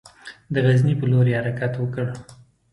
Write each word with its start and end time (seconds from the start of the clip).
د 0.53 0.55
غزني 0.65 0.93
پر 0.99 1.07
لور 1.11 1.25
یې 1.29 1.35
حرکت 1.39 1.73
وکړ. 1.77 2.05